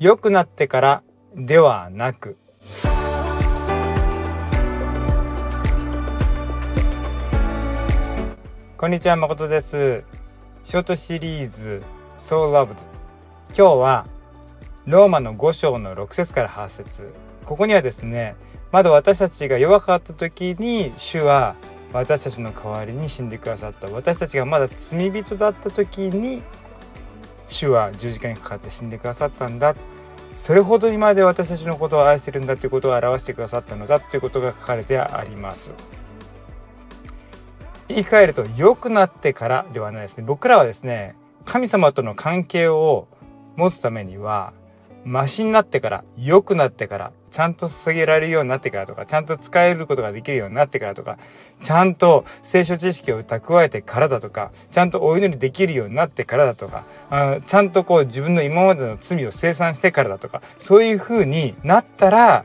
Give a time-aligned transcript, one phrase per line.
[0.00, 1.02] 良くなってから
[1.36, 2.36] ではなく。
[8.76, 10.02] こんにちは誠です。
[10.64, 11.80] ショートシリーズ
[12.18, 12.74] So Loved
[13.56, 14.06] 今日は
[14.84, 17.14] ローマの5章の6節から8節。
[17.44, 18.34] ここにはですね
[18.72, 21.54] まだ私たちが弱かった時に主は
[21.92, 23.86] 私たちの代わりに死んでくださった。
[23.86, 26.42] 私たちがまだ罪人だった時に
[27.54, 29.74] 主は十字架にかかって死んでくださったんだ。
[30.36, 35.72] それほどにまで私たちのことを愛してるんだということを表してくださったのだということが書かれてあります。
[37.88, 40.24] 言い換えると良くなってからではないですね。
[40.26, 43.08] 僕らはですね神様との関係を
[43.56, 44.52] 持つためには
[45.04, 51.18] マシになってから良くなってからちゃんと捧げられるようになってからとかちゃんと使えることができるようになってからとか
[51.60, 62.44] ちゃんと聖書知識を蓄えてからだとかちゃんとお祈りできるようになってからだとかあちゃんとこう自分の今までの罪を清算してからだとかそういうふうになったら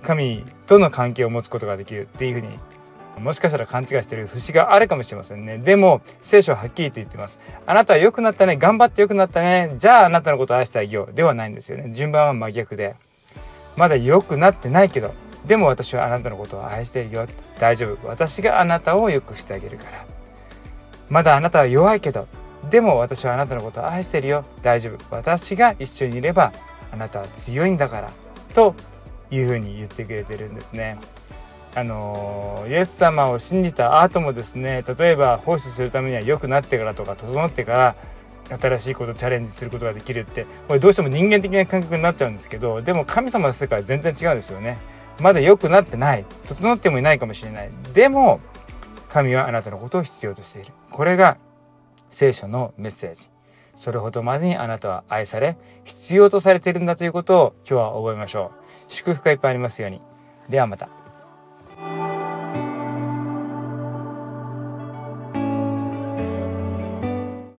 [0.00, 2.58] 神との関係を持つことができるっていうふうに
[3.18, 5.58] もしかしたら勘違いしてる節があるかもしれませんね。
[5.58, 7.38] でも聖書ははっきりと言ってます。
[7.66, 8.56] あなたは良くなったね。
[8.56, 9.74] 頑張って良くなったね。
[9.76, 11.14] じゃああなたのことを愛してあげよう。
[11.14, 11.92] ではないんですよね。
[11.92, 12.96] 順番は真逆で。
[13.76, 15.14] まだ良くなってないけど
[15.46, 17.26] でも私はあなたのことを愛しているよ。
[17.58, 18.08] 大丈夫。
[18.08, 20.06] 私があなたを良くしてあげるから。
[21.10, 22.26] まだあなたは弱いけど
[22.70, 24.44] でも私はあなたのことを愛してるよ。
[24.62, 25.04] 大丈夫。
[25.14, 26.52] 私が一緒にいれば
[26.92, 28.10] あなたは強いんだから。
[28.54, 28.74] と
[29.30, 30.98] いうふうに言ってくれてるんですね。
[31.76, 37.96] あのイエス様を信じた後もですね例えば奉仕するためには良くなってからとか整ってから
[38.48, 44.78] 新しいことチャレンジすることができるってこれどうしても人間的な感覚になっちゃうんですけどでも神様の世界は全然違うんですよね。
[45.20, 46.24] まだ良くなってない。
[46.46, 47.70] 整ってもいないかもしれない。
[47.92, 48.40] でも
[49.08, 50.72] 神はあなたのことを必要としている。
[50.90, 51.36] これが
[52.10, 53.30] 聖書のメッセージ。
[53.76, 58.64] それほどまでにあなたは愛され必要とされているんだということを今日は覚えましょう。
[58.88, 60.00] 祝福がいっぱいありますように。
[60.48, 61.03] ではまた。